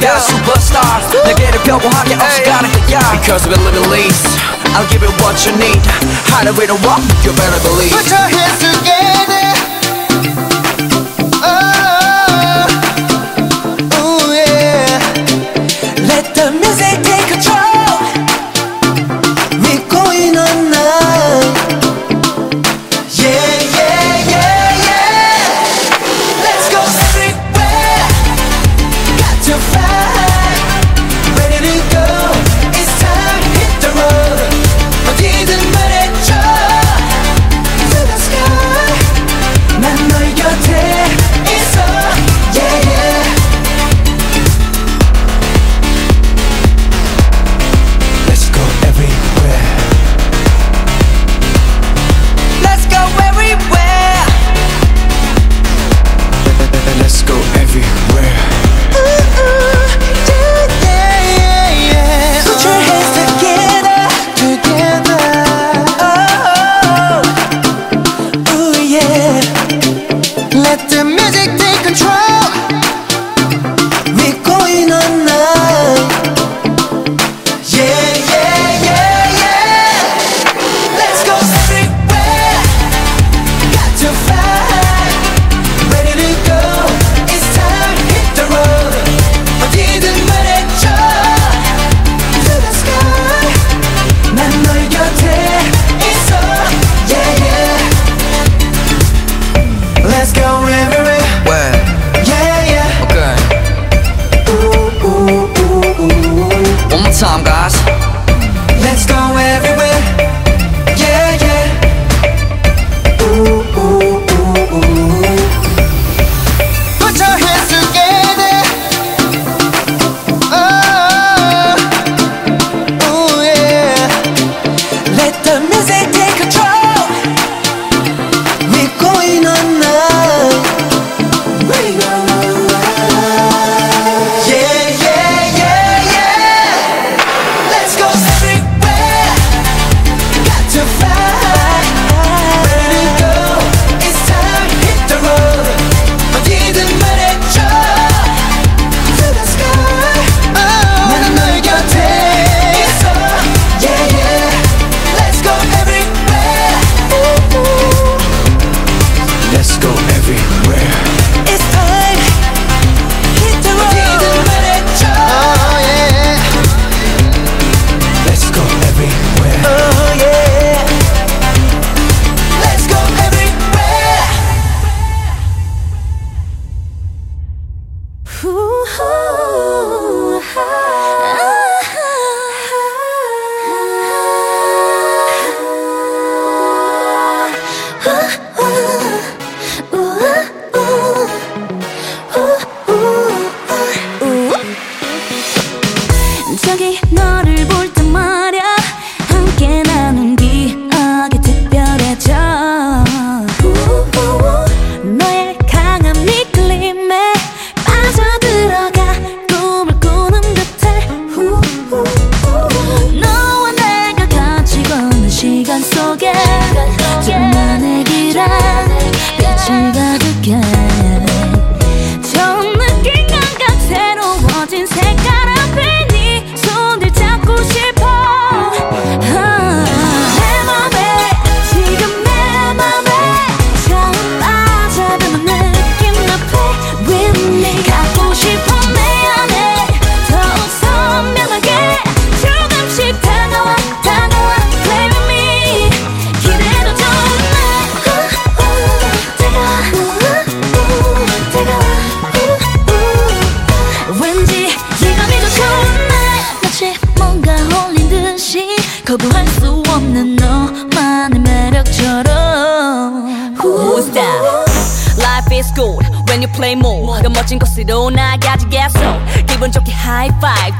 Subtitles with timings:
[0.00, 1.00] got a superstar.
[1.24, 4.36] 내게를 표방하게 없이 가는 거야 Because we're living limitless
[4.74, 5.80] I'll give you what you need.
[6.28, 7.00] How do we know what?
[7.24, 7.92] You better believe.
[7.92, 8.95] Put your hands together.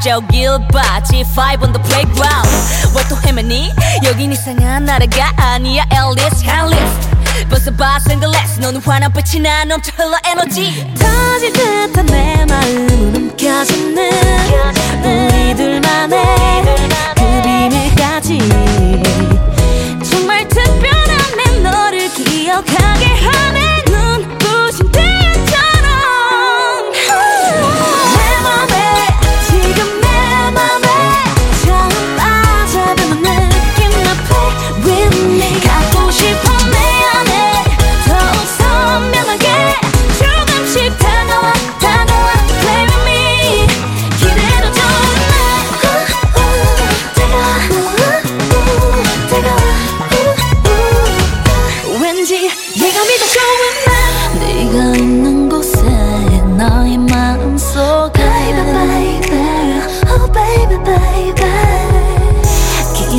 [0.06, 2.48] 저길 봐 G5 on the playground.
[2.94, 3.72] 왜 또 헤매니?
[4.04, 7.10] 여긴 이상한 나라가 아니야 Alice Alice.
[7.50, 14.10] 벗어봐 생글레스 너는 환한 빛이 나 넘쳐 흘러 에너지 터질 듯한 내 마음은 움켜지는
[15.02, 16.95] 우리들만의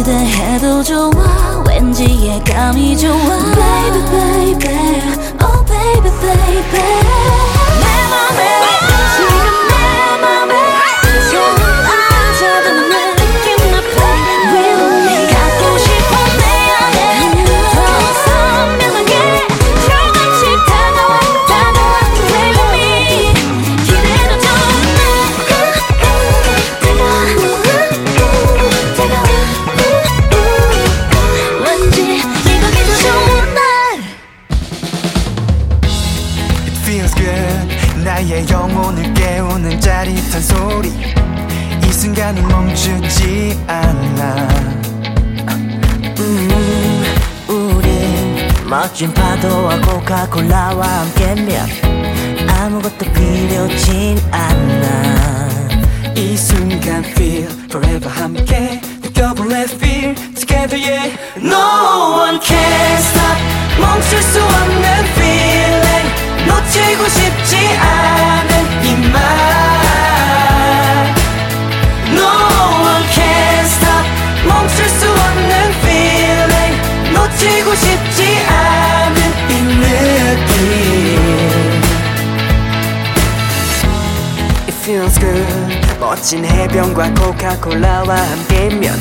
[0.08, 4.76] 무대해도 좋아 왠지 예감이 좋아 Baby baby
[5.44, 6.64] oh baby baby
[7.82, 8.77] 내 맘에
[49.38, 51.68] 파도와 코카콜라와 함께면
[52.50, 55.50] 아무것도 필요진 않아
[56.16, 63.38] 이 순간 feel forever 함께 느껴볼래 feel together yeah No one can stop
[63.80, 66.08] 멈출 수 없는 feeling
[66.48, 69.16] 놓치고 싶지 않은 이맘
[72.14, 72.26] No
[72.82, 74.06] one can stop
[74.48, 76.76] 멈출 수 없는 feeling
[77.14, 78.07] 놓치고 싶지
[85.16, 89.00] Good 멋진 해변과 코카콜라와 함께면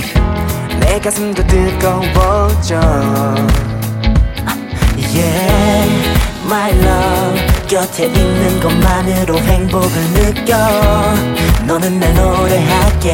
[0.81, 2.81] 내 가슴도 뜨거워져
[4.97, 6.15] Yeah,
[6.45, 10.57] my love 곁에 있는 것만으로 행복을 느껴
[11.67, 13.13] 너는 날 노래하게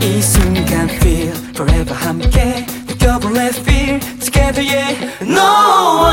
[0.00, 6.11] 해이 순간 feel forever 함께 느껴볼래 feel together yeah No one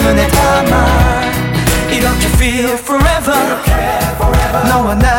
[0.00, 1.20] 눈에 담아
[1.90, 3.56] 이렇게 feel forever
[4.68, 5.09] 너와 나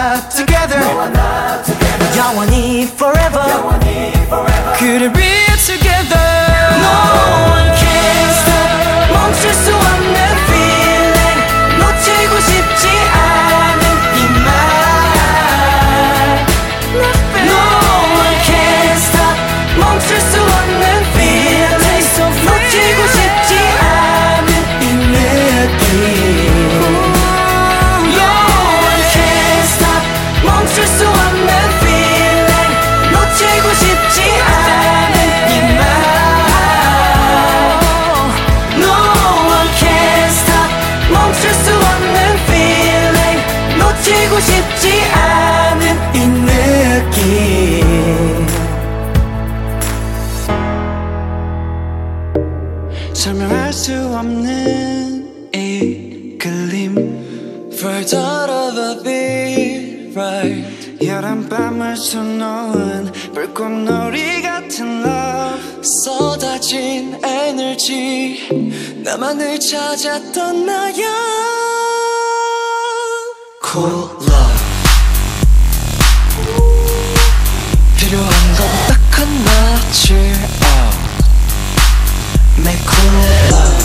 [69.13, 71.05] 나만을 찾았던 나야
[73.63, 74.61] Cool love
[77.99, 79.77] 필요한 건 딱 하나
[82.57, 83.13] Make cool
[83.53, 83.85] love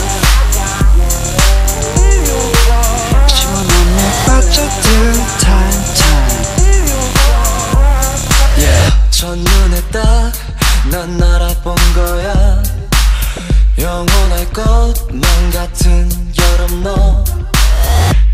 [3.28, 4.00] 시원함에
[5.42, 6.40] time time
[8.58, 8.88] yeah.
[9.12, 10.32] 첫눈에 딱
[10.90, 12.47] 난 알아본 거야
[13.78, 17.24] 영원할 것만 같은 여름 너.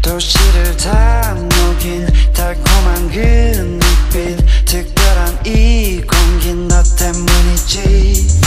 [0.02, 3.20] 도시를 다 녹인 달콤한 그
[3.58, 8.43] 눈빛 특별한 이 공기 너 때문이지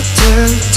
[0.00, 0.71] 시원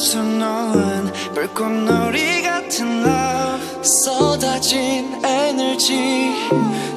[0.00, 3.82] 여름밤을 수놓은 불꽃놀이 같은 love.
[3.82, 6.32] 쏟아진 에너지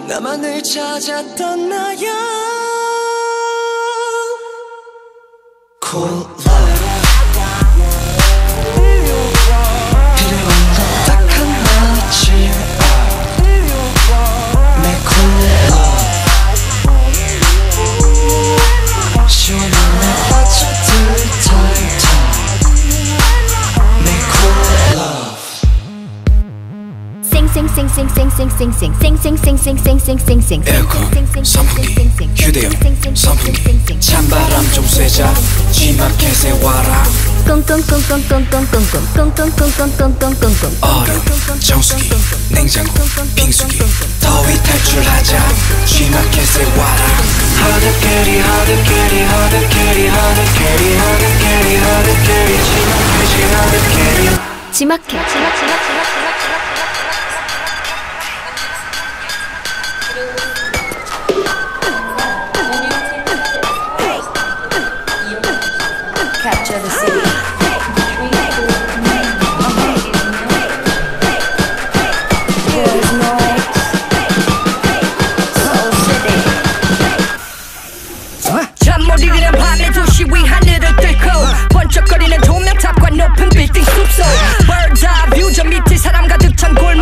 [0.07, 2.13] 나만을 찾았던 나야
[5.83, 6.62] Cool love
[30.68, 31.10] 에어컨,
[31.44, 31.96] 선풍기,
[32.38, 32.72] 휴대용,
[33.15, 35.34] 선풍기 찬바람 좀 쐬자
[35.72, 37.03] G마켓에 와라
[40.82, 41.20] 얼음,
[41.60, 42.10] 정수기,
[42.51, 42.94] 냉장고,
[43.36, 43.80] 빙수기
[44.22, 45.39] 더위 탈출하자
[45.86, 47.03] G마켓에 와라
[47.58, 54.39] Hard carry, hard carry, hard carry, hard carry, hard carry, hard carry, 지나가지 hard carry.
[54.72, 56.03] 지마켓 지마 지마 지마 지마
[56.44, 56.62] Capture
[81.93, 84.25] 번쩍거리는 조명탑과 높은 빌딩 숲속
[84.65, 86.92] Bird's eye view 저 밑에 사람 가득 찬골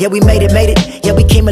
[0.00, 0.89] yeah we made it, made it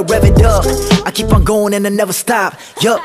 [0.00, 0.64] rev it up
[1.06, 3.00] I keep on going and I never stop Yup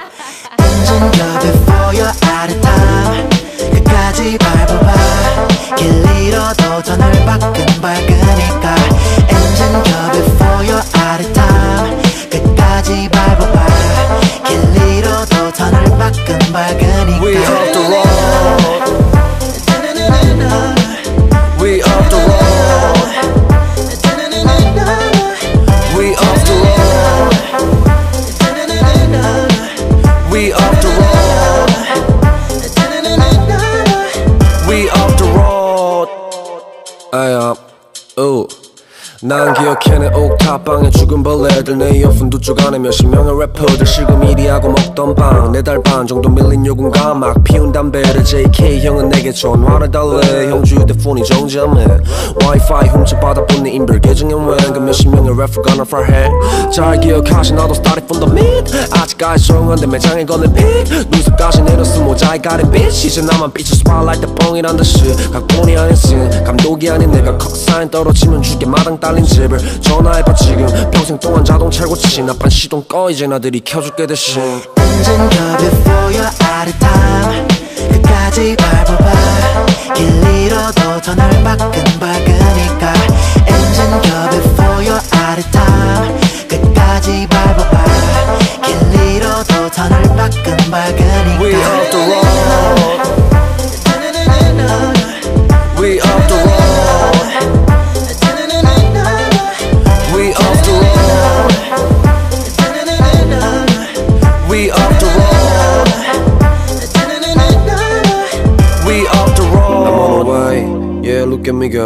[0.60, 3.30] Engine job before you're out of time
[3.74, 7.40] 끝까지 밟아봐 길 잃어도 더 넓은
[7.82, 8.76] 밝으니까
[9.30, 10.05] Engine job before
[39.47, 41.79] 난 기억해내 옥탑방에 죽은 벌레들.
[41.79, 43.87] 내 이어폰 두쪽 안에 몇십 명의 래퍼들.
[43.87, 47.45] 실금일이하고 먹던 빵네달반 정도 밀린 요금과 막.
[47.45, 50.51] 피운 담배를 JK 형은 내게 전화를 달래.
[50.51, 51.87] 형 휴대폰이 정지하네.
[52.45, 56.29] 와이파이 훔쳐 받아본 내 인별 계정에 웬그 몇십 명의 래퍼가 날 팔해
[56.73, 58.77] 잘 기억하시 나도 started from the mid.
[59.01, 60.65] 아직까지 조용한데 매장에 거는 픽
[61.09, 65.15] 눈썹까지 내렸어 모자이크 가린 빛 이제 나만 spotlight 때 뻥이란 듯이.
[65.31, 70.67] 각본이 아닌 씬 감독이 아닌 내가 컷사인 떨어지면 죽게 마당 딸린 집을 전화해봐 지금.
[70.91, 74.43] 평생 동안 자동차 고치신 나쁜 시동 꺼 이제 나들이 켜줄게 대신.
[74.79, 77.47] 언젠가 before you're out of time
[77.93, 79.13] 끝까지 밟아봐.
[79.95, 80.07] 길
[80.47, 82.95] 잃어도 더널 바끈바끄니까.
[83.47, 86.19] 언젠가 before you're out of time
[86.49, 87.85] 끝까지 밟아봐.
[88.65, 91.43] 길 잃어도 더널 바끈바끄니까.
[91.43, 93.26] We off the road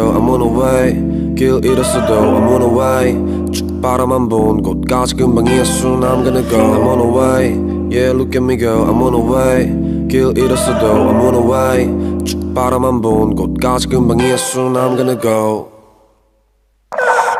[0.00, 5.16] go I'm on the way 길 잃었어도 I'm on the way 쭉 바라만 본 곳까지
[5.16, 7.52] 금방이야 soon I'm gonna go I'm on the way
[7.90, 9.66] Yeah look at me go I'm on the way
[10.08, 15.68] 길 잃었어도 I'm on the way 쭉 바라만 본 곳까지 금방이야 soon I'm gonna go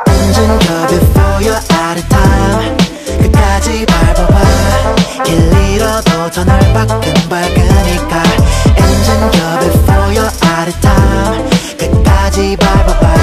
[0.07, 2.77] 언젠가 before you're out of time
[3.23, 5.39] 끝까지 밟아봐 길
[5.73, 8.23] 잃어도 더널 바끈바끄니까
[8.77, 11.50] 언젠가 before you're out of time
[11.82, 13.16] 끝까지 밟아봐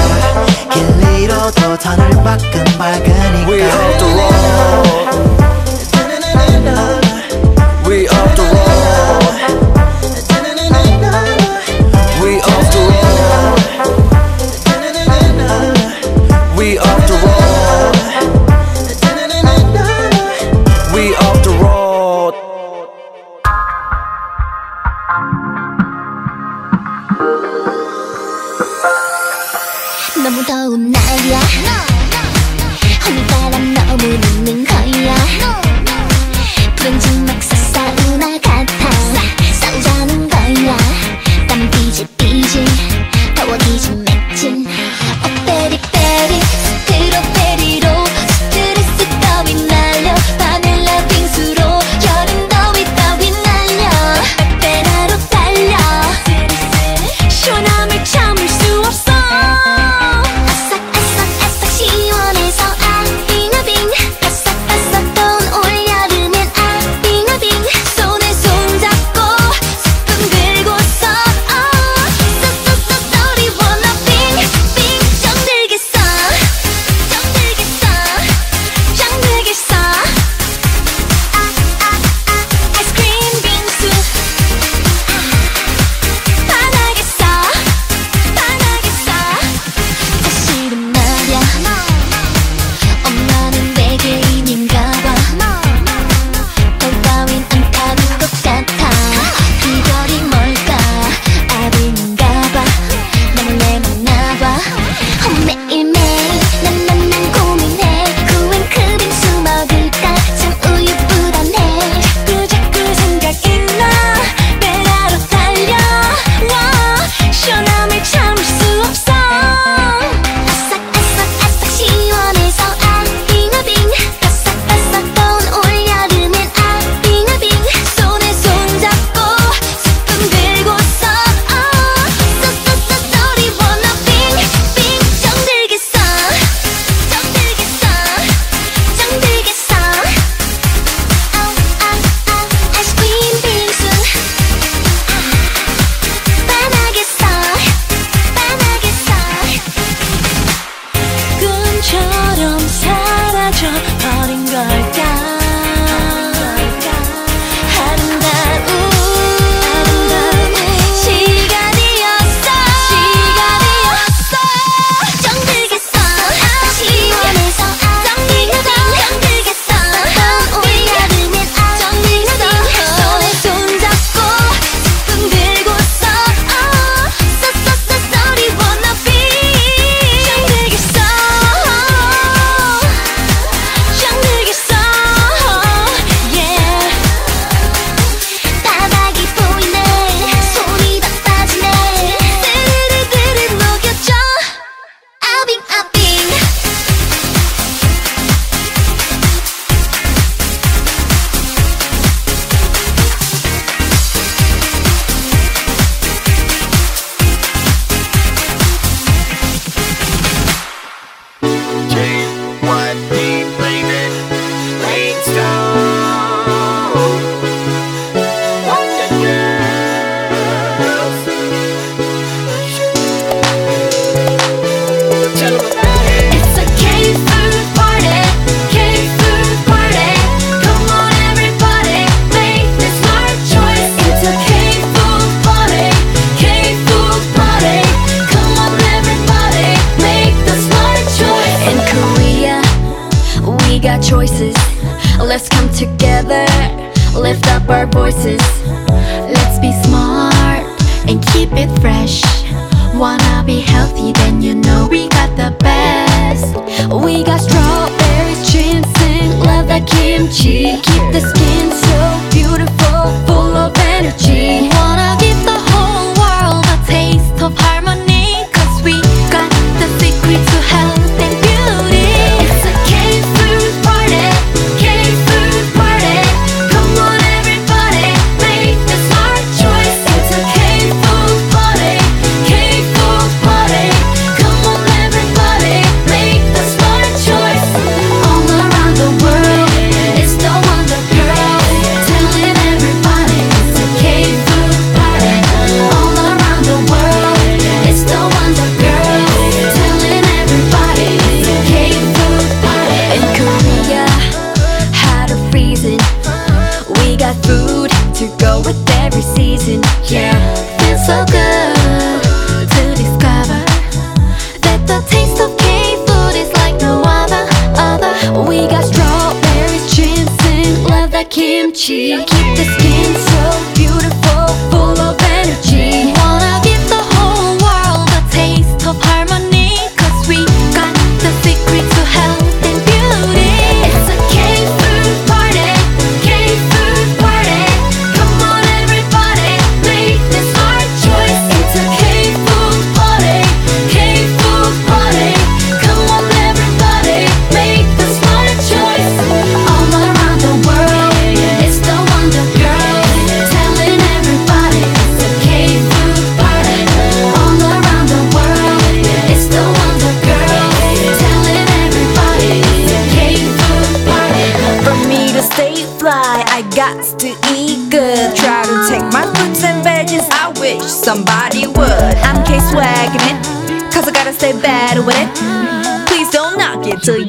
[0.73, 3.47] 길 잃어도 더널 바끈바끄니까.
[3.47, 5.19] We off the road
[30.23, 31.39] 너무 더운 날이야
[33.05, 35.15] 홀바람 너무 있는 거야
[36.75, 37.41] 푸른 지 막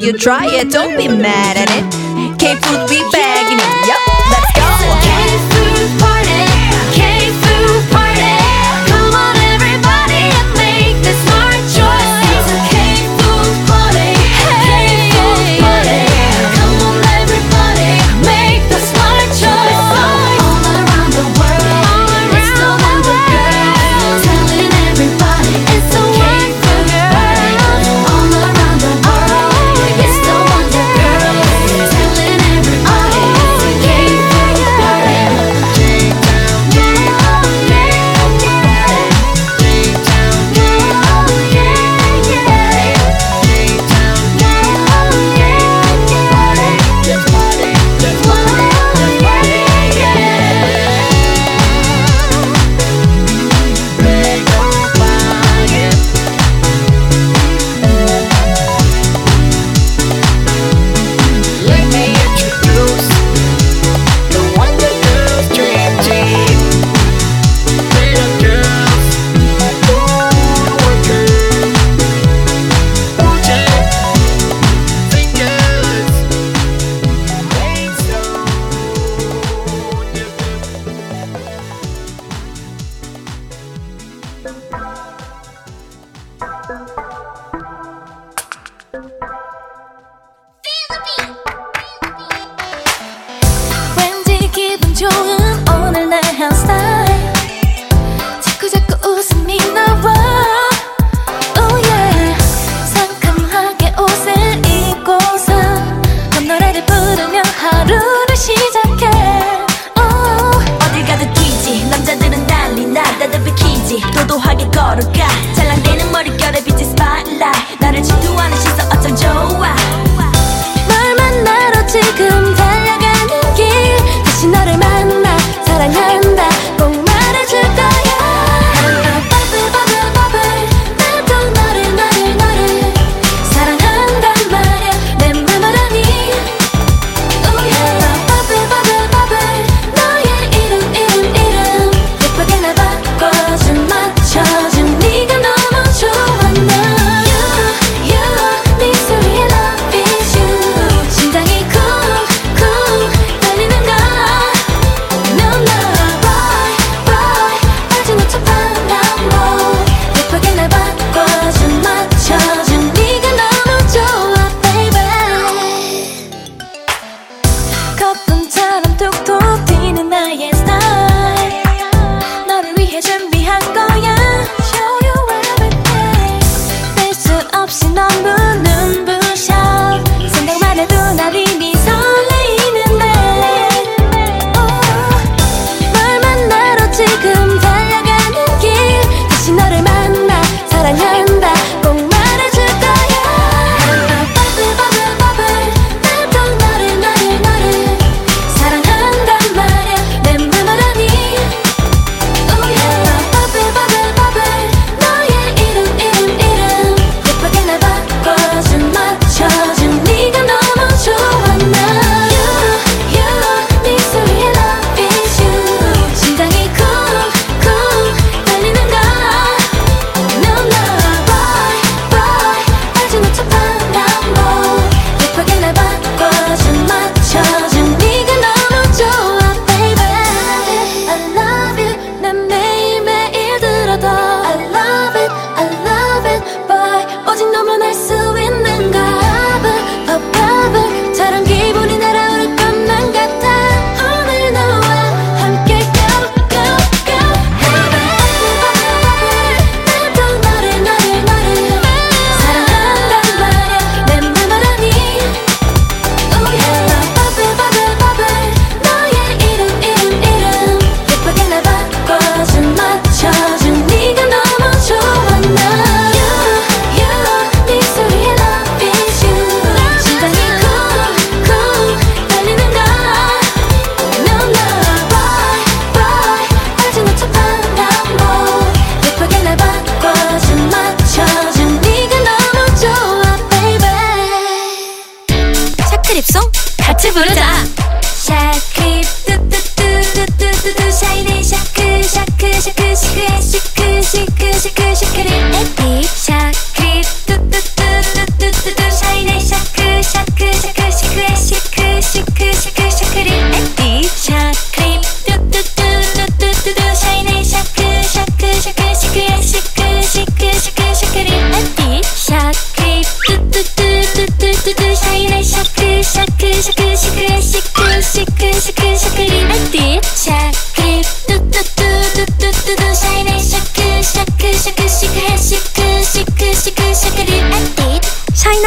[0.01, 2.39] you try it, don't be mad at it.
[2.39, 3.20] K-food be better.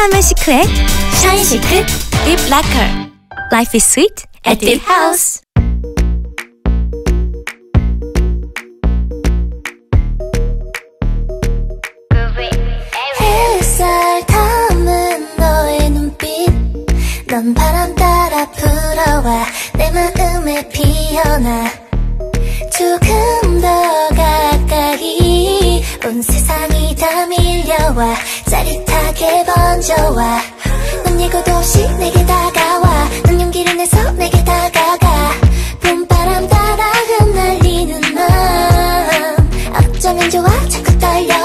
[0.05, 0.67] 샤인남의 시크릿
[1.21, 1.85] 샤인 시크릿
[2.25, 2.67] 딥 라커.
[3.51, 5.41] Life is sweet at Deep House.
[13.19, 16.49] 햇살 닮은 너의 눈빛.
[17.27, 19.45] 넌 바람 따라 불어와
[19.77, 21.71] 내 마음에 피어나.
[22.77, 23.67] 조금 더
[24.09, 24.54] 가까이
[26.05, 28.15] 온 세상이 다 밀려와
[28.45, 30.39] 짜릿하게 번져와
[31.03, 35.31] 넌 예고도 없이 내게 다가와 넌 용기를 내서 내게 다가가
[35.81, 41.44] 봄바람 따라 흩날리는 마음 어쩌면 좋아 자꾸 떨려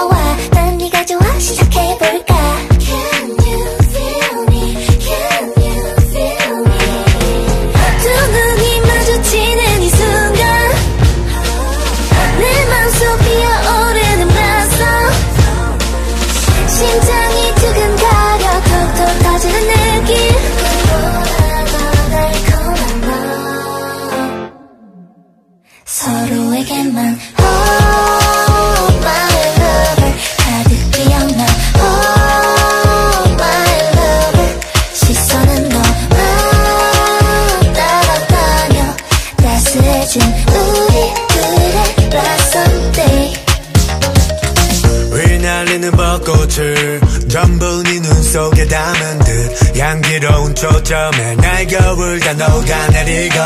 [49.99, 53.37] 듯 향기로운 초점에 날 겨울 다 녹아내리고.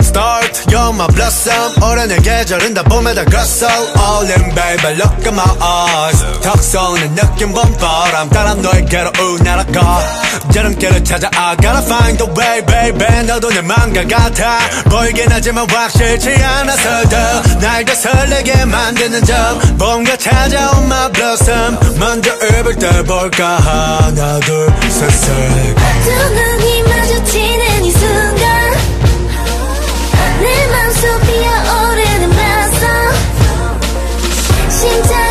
[0.00, 1.82] Start, you're my blossom.
[1.82, 3.66] 올해의 계절은 다 봄에 다갔어.
[3.66, 6.22] All baby, look at my eyes.
[6.42, 8.28] 턱 쏘는 느낌 봄바람.
[8.28, 10.02] 따라 너에게로 우날아가.
[10.54, 13.26] 여름길을 찾아 I gotta find the way baby.
[13.26, 14.58] 너도 내 맘과 같아.
[14.90, 17.16] 보이긴 하지만 확실치 않아서도
[17.60, 19.78] 날더 설레게 만드는 점.
[19.78, 21.78] 봄과 찾아온 my blossom.
[21.98, 26.01] 먼저 입을 때 볼까 하나 둘셋 셋
[30.42, 33.80] 내 맘속 피어오르는 blossom
[34.68, 35.21] 심장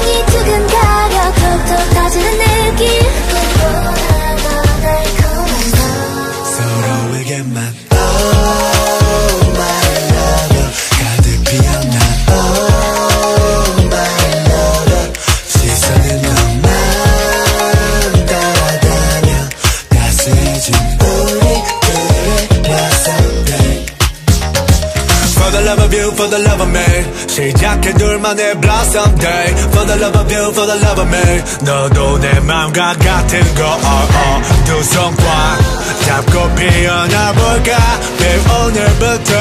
[28.92, 32.40] 둘만의 blossom day For the love of you, for the love of me 너도 내
[32.42, 34.66] 맘과 같은 거 oh, oh.
[34.66, 35.60] 두손 꽉
[36.06, 37.78] 잡고 피어나 볼까
[38.18, 39.32] Babe 오늘부터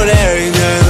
[0.00, 0.87] 우리는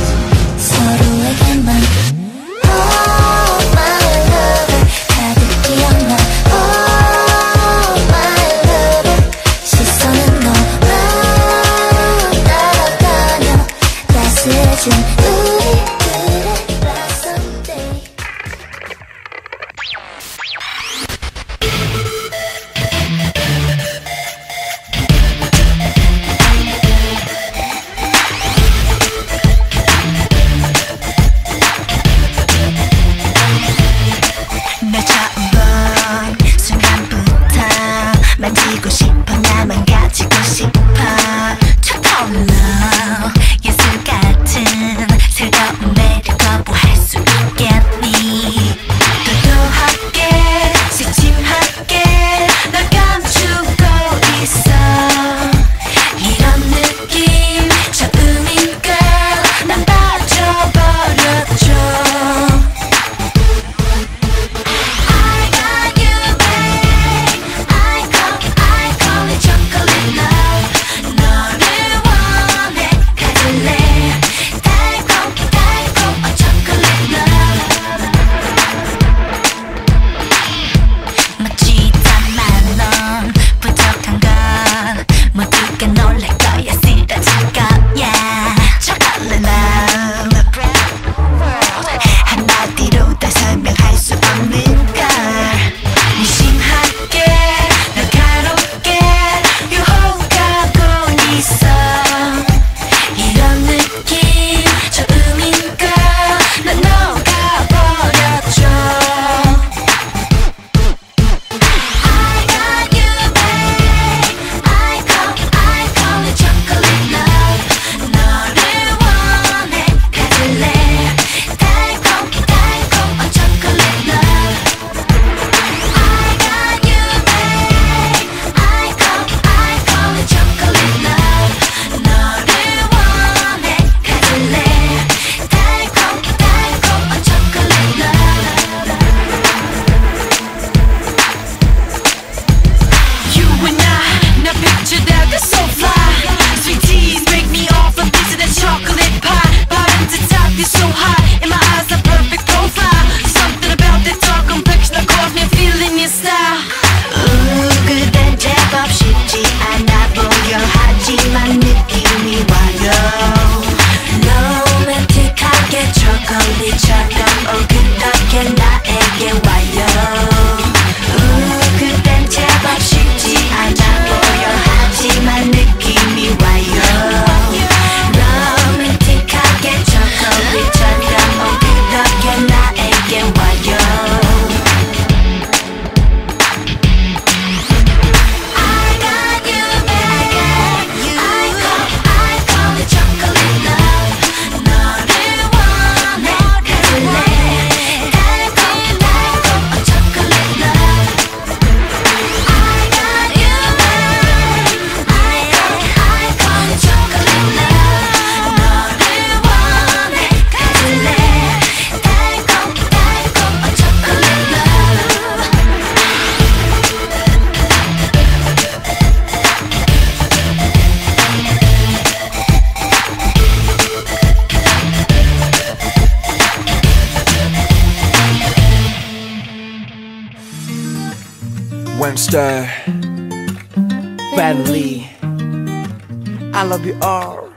[236.69, 237.49] love you all.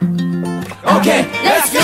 [0.97, 1.79] Okay, let's go!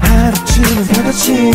[0.00, 1.52] 하루쯤은 다 같이.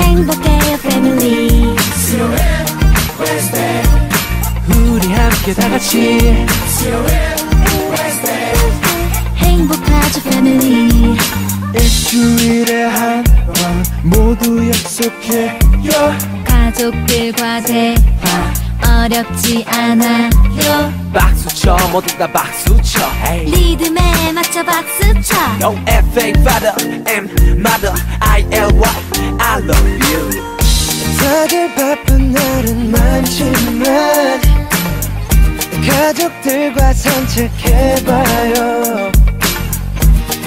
[0.00, 1.74] 행복해요 패밀리
[4.74, 6.46] 우리 함께 다 같이.
[9.36, 11.16] 행복하죠 패밀리
[11.74, 15.58] 일주일에 한 번 모두 약속해요.
[16.44, 17.94] 가족들과 대화
[18.98, 23.44] 어렵지 않아요 박수 쳐 모두 다 박수 쳐 hey.
[23.44, 26.30] 리듬에 맞춰 박수 쳐 No F.A.
[26.40, 26.74] Father
[27.06, 27.28] M
[27.58, 28.90] Mother I.L.Y.
[29.38, 30.30] I love you
[31.16, 34.40] 다들 바쁜 날은 많지만
[35.86, 38.52] 가족들과 산책해봐요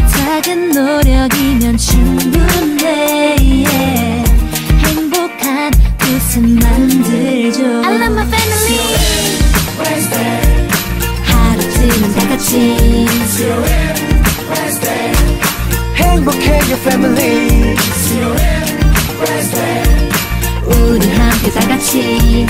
[0.08, 4.31] 작은 노력이면 충분해 yeah.
[6.08, 7.64] 웃음 만들죠.
[7.84, 8.80] I love my family.
[11.24, 13.06] 하루쯤은 다 같이.
[15.96, 17.76] 행복해요 family.
[20.66, 22.46] 우리 함께 다 같이.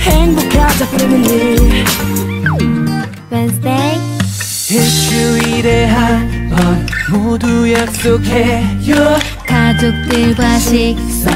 [0.00, 1.84] 행복하자 family.
[3.30, 3.98] Wednesday.
[4.70, 9.18] 일주일에 한 번 모두 약속해요
[9.78, 11.30] 가족들과 식사.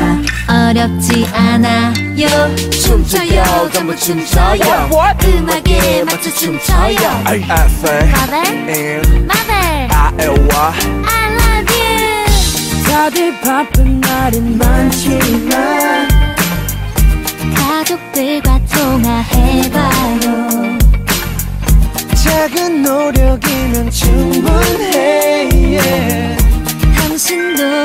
[0.49, 2.57] 어렵지 않아요.
[2.71, 3.71] 춤춰요.
[3.73, 4.91] 전부 춤춰요.
[5.25, 6.99] 음악에 맞춰 춤춰요.
[7.25, 8.05] Father,
[8.69, 10.75] M mother, I.L.Y.
[11.07, 12.83] I love you.
[12.85, 16.09] 다들 바쁜 날은 많지만
[17.55, 20.49] 가족들과 통화해봐요.
[22.17, 25.49] 작은 노력이면 충분해.
[25.53, 26.37] yeah.
[26.97, 27.85] 당신도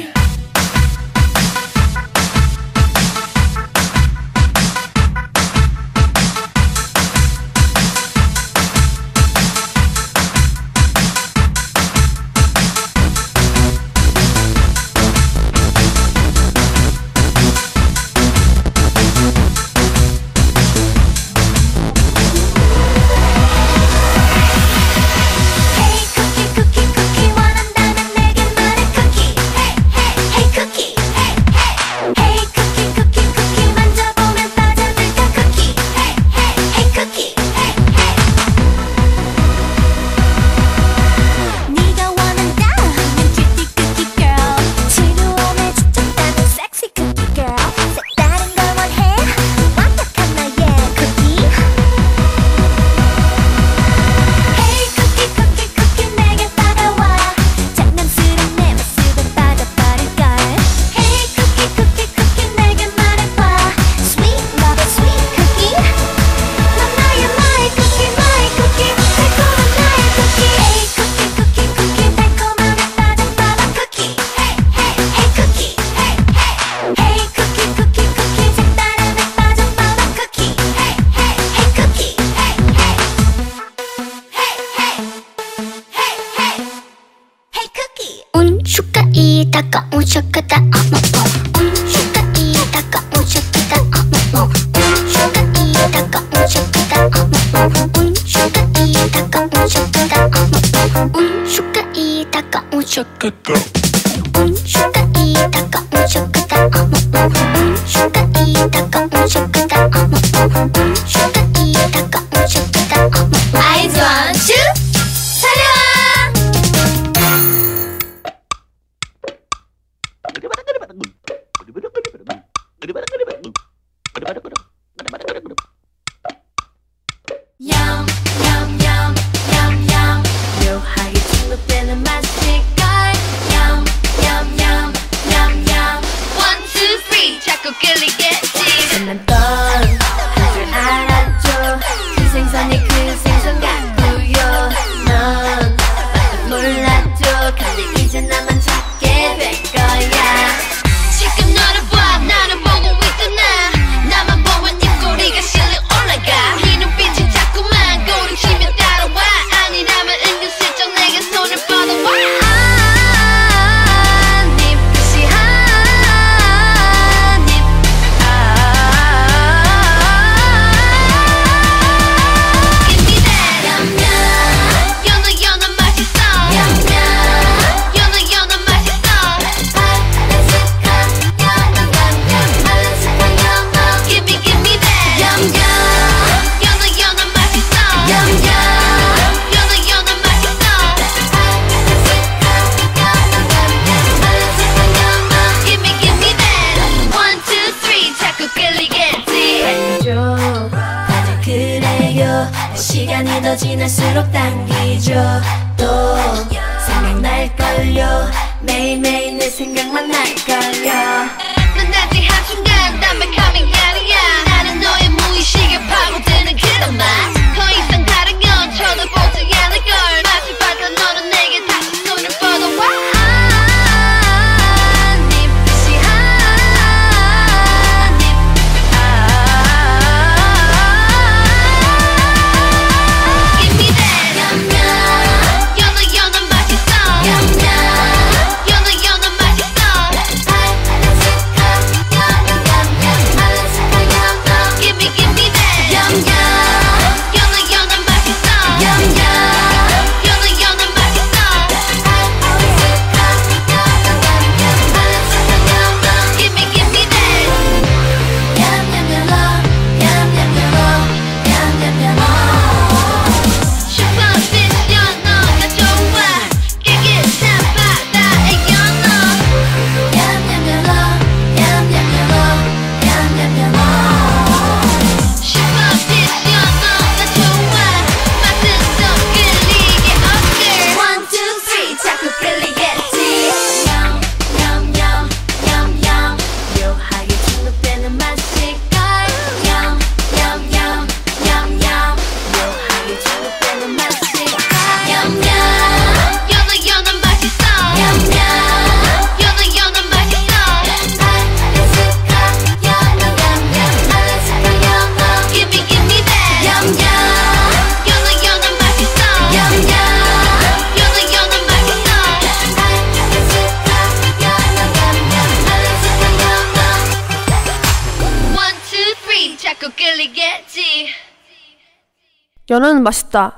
[323.01, 323.55] 정말 맛있다.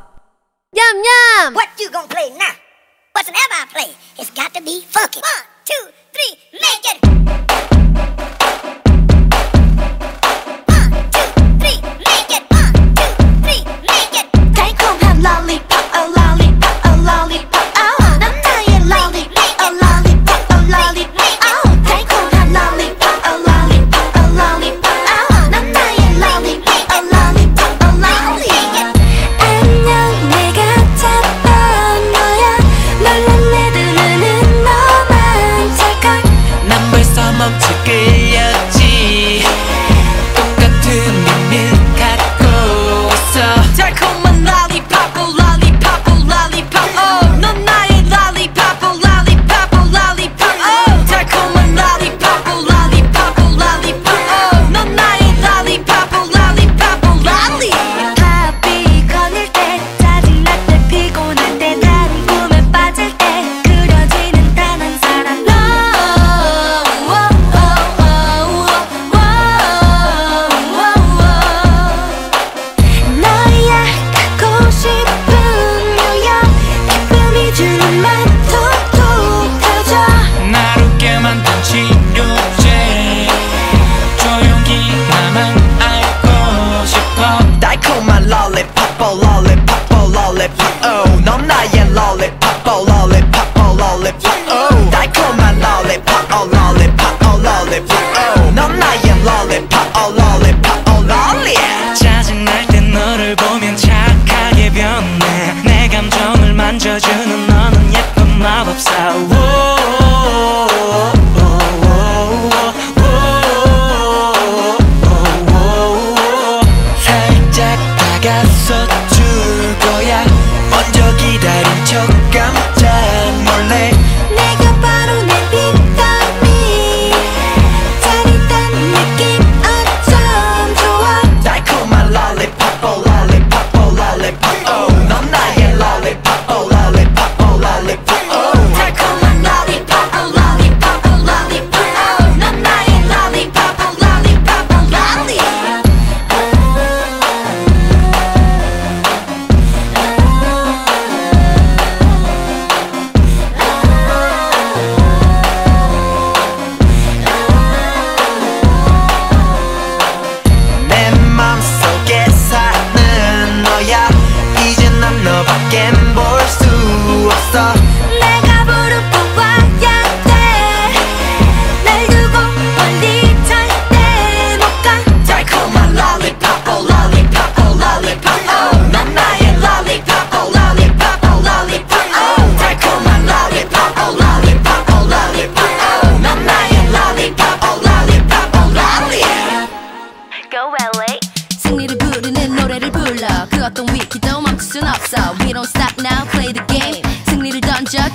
[1.53, 2.55] What you gonna play now?
[3.13, 3.95] What's an ever I play?
[4.17, 5.19] It's got to be funky.
[5.19, 7.72] One, two, three, make it!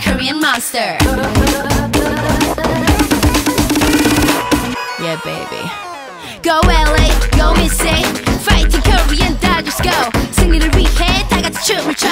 [0.08, 0.96] Korean monster.
[5.00, 5.62] Yeah, baby.
[6.42, 8.04] Go LA, go missing.
[8.40, 10.10] Fight the Korean Dodgers, go.
[10.32, 12.08] 승리를 위해 다 같이 춤을 춰.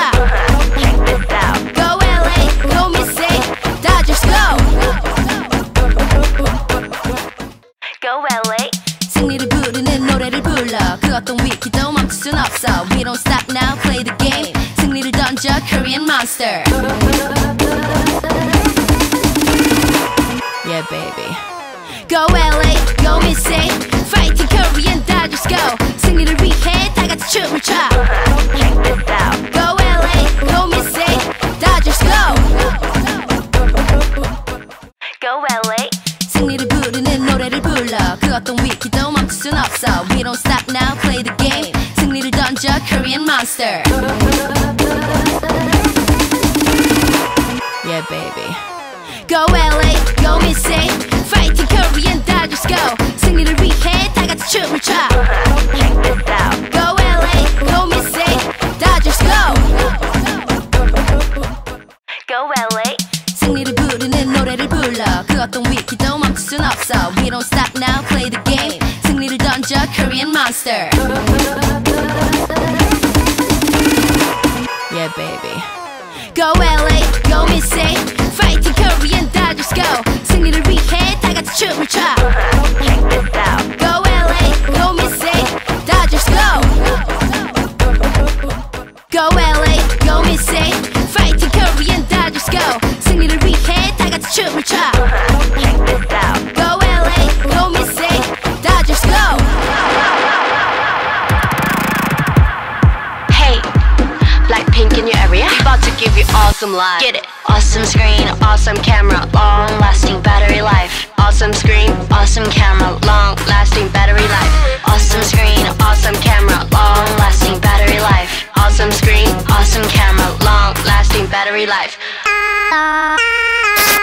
[106.16, 107.00] of your awesome life.
[107.00, 107.26] Get it?
[107.48, 111.10] Awesome screen, awesome camera, long lasting battery life.
[111.18, 114.52] Awesome screen, awesome camera, long lasting battery life.
[114.86, 118.48] Awesome screen, awesome camera, long lasting battery life.
[118.56, 121.98] Awesome screen, awesome camera, long lasting battery life.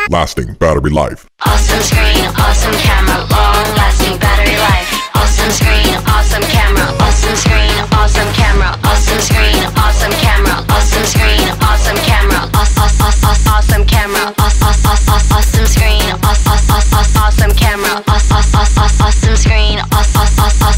[0.10, 1.28] Lasting battery life.
[1.46, 5.03] Awesome screen, awesome camera, long lasting battery life
[5.44, 11.98] awesome screen, awesome camera, awesome screen, awesome camera, awesome screen, awesome camera, awesome screen, awesome
[12.08, 19.80] camera, awesome camera, awesome screen, awesome camera, awesome screen,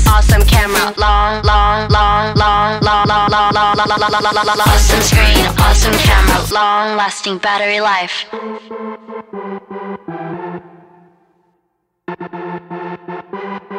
[0.10, 5.94] awesome camera, long, long, long, long, long, long, long, long, long, long, awesome screen, awesome
[5.94, 8.26] camera, long lasting battery life.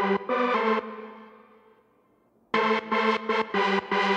[0.06, 0.75] Thank you.
[2.68, 4.15] Thank you.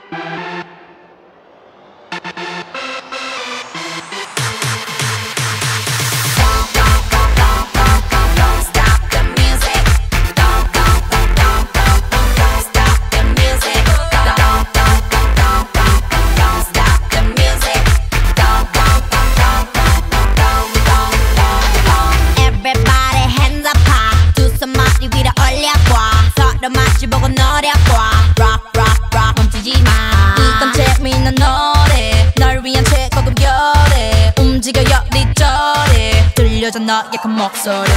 [34.70, 37.90] 움직여 여리저리 들려줘 너의 그 목소리.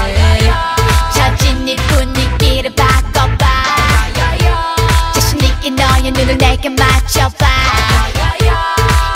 [1.15, 3.47] 저진이 분위기를 바꿔봐.
[5.13, 7.47] 자신 있게 너의 눈을 내게 맞춰봐.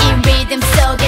[0.02, 1.05] 이 리듬 속에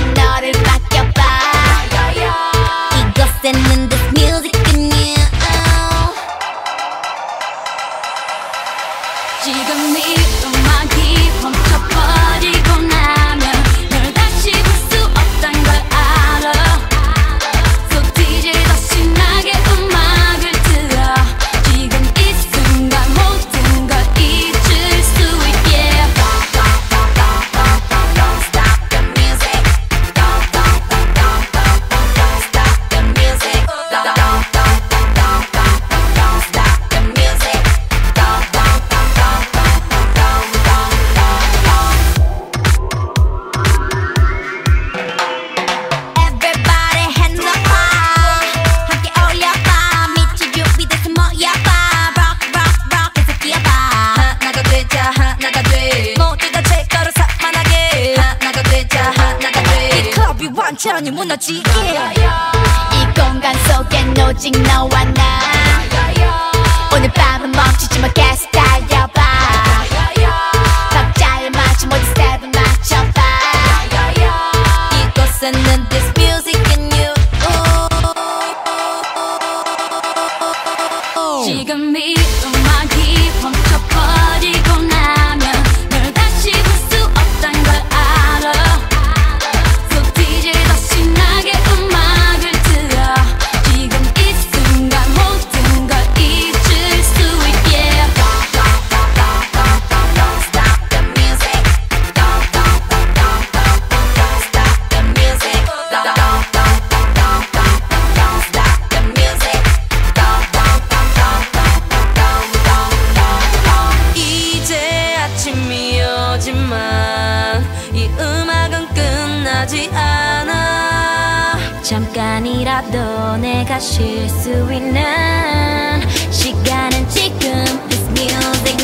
[116.49, 121.59] 하지만 이 음악은 끝나지 않아.
[121.83, 127.51] 잠깐이라도 내가 쉴 수 있는 시간은 지금
[127.91, 128.78] It's music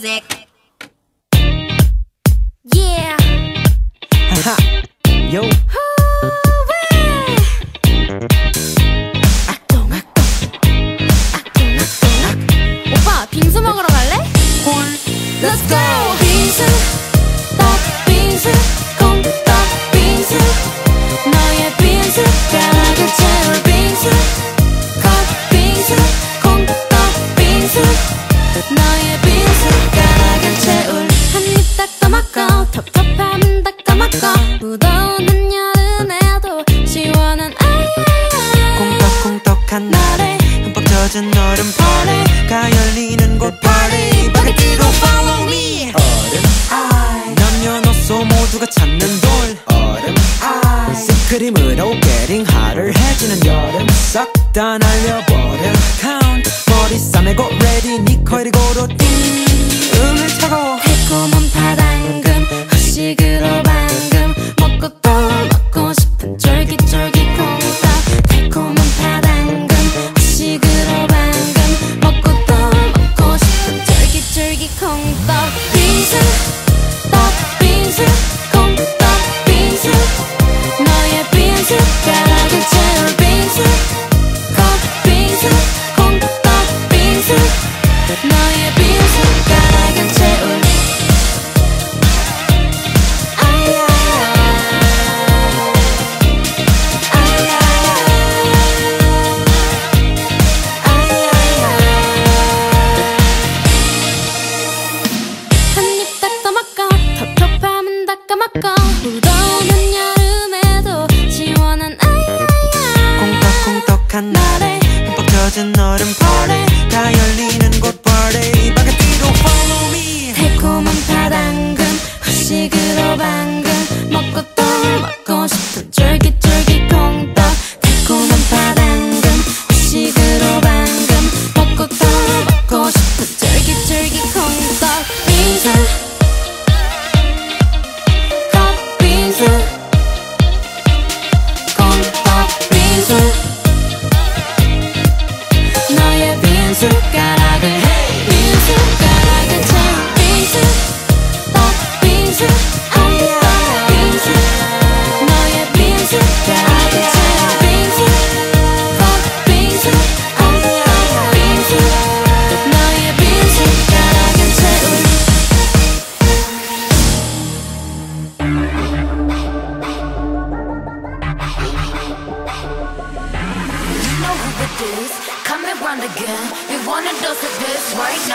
[0.00, 0.37] music.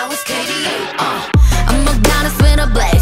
[0.04, 0.96] now it's KDA.
[1.00, 1.30] Uh,
[1.68, 2.93] I'm a goddess with a black.